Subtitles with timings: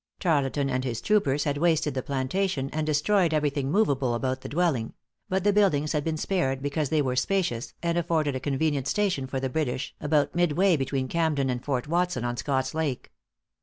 [0.19, 4.93] Tarleton and his troopers had wasted the plantation, and destroyed everything movable about the dwelling;
[5.29, 9.27] but the buildings had been spared, because they were spacious, and afforded a convenient station
[9.27, 13.11] for the British, about midway between Camden and Fort Watson on Scott's Lake.